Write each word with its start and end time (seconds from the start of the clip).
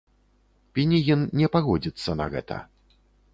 Пінігін 0.77 1.21
не 1.41 1.47
пагодзіцца 1.57 2.17
на 2.23 2.29
гэта. 2.37 2.59